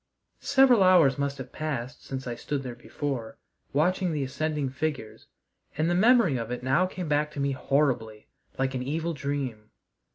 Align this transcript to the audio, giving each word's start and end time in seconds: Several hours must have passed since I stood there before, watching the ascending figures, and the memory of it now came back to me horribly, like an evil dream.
Several 0.39 0.81
hours 0.81 1.19
must 1.19 1.37
have 1.37 1.51
passed 1.51 2.03
since 2.03 2.25
I 2.25 2.33
stood 2.33 2.63
there 2.63 2.73
before, 2.73 3.37
watching 3.71 4.11
the 4.11 4.23
ascending 4.23 4.69
figures, 4.71 5.27
and 5.77 5.91
the 5.91 5.93
memory 5.93 6.37
of 6.37 6.49
it 6.49 6.63
now 6.63 6.87
came 6.87 7.07
back 7.07 7.29
to 7.33 7.39
me 7.39 7.51
horribly, 7.51 8.25
like 8.57 8.73
an 8.73 8.81
evil 8.81 9.13
dream. 9.13 9.69